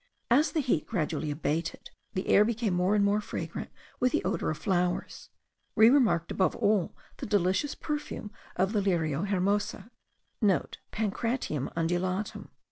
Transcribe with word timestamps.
As 0.31 0.53
the 0.53 0.61
heat 0.61 0.87
gradually 0.87 1.29
abated, 1.29 1.91
the 2.13 2.25
air 2.27 2.43
became 2.43 2.73
more 2.73 2.95
and 2.95 3.05
more 3.05 3.21
fragrant 3.21 3.69
with 3.99 4.11
the 4.11 4.23
odour 4.23 4.49
of 4.49 4.57
flowers. 4.57 5.29
We 5.75 5.91
remarked 5.91 6.31
above 6.31 6.55
all 6.55 6.95
the 7.17 7.27
delicious 7.27 7.75
perfume 7.75 8.31
of 8.55 8.73
the 8.73 8.81
Lirio 8.81 9.27
hermoso,* 9.27 9.91
(* 10.89 10.91
Pancratium 10.91 11.69
undulatum.) 11.77 12.47